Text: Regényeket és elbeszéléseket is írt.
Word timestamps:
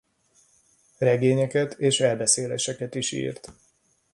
Regényeket 0.97 1.73
és 1.79 1.99
elbeszéléseket 1.99 2.95
is 2.95 3.11
írt. 3.11 3.51